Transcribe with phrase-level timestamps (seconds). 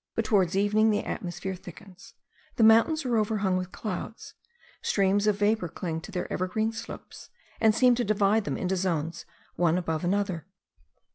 [0.15, 2.15] But towards evening the atmosphere thickens;
[2.55, 4.33] the mountains are overhung with clouds;
[4.81, 9.25] streams of vapour cling to their evergreen slopes, and seem to divide them into zones
[9.57, 10.47] one above another.